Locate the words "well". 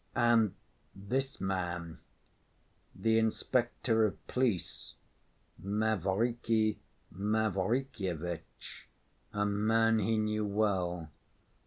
10.47-11.11